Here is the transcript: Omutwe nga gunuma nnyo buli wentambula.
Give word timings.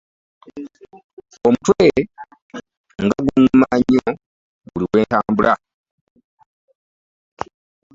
Omutwe 1.47 1.85
nga 3.03 3.17
gunuma 3.25 3.67
nnyo 3.79 4.07
buli 4.69 4.85
wentambula. 4.91 5.53